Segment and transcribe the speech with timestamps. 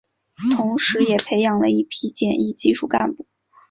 [0.57, 3.27] 同时也培养了一批检疫技术干部。